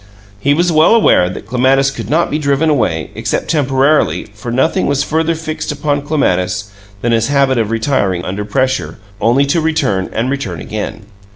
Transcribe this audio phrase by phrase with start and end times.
[0.39, 4.87] He was well aware that Clematis could not be driven away, except temporarily, for nothing
[4.87, 10.09] was further fixed upon Clematis than his habit of retiring under pressure, only to return
[10.11, 11.05] and return again.